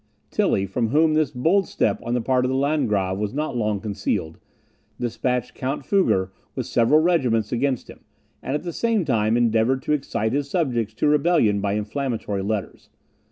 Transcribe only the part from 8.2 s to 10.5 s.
and at the same time endeavoured to excite his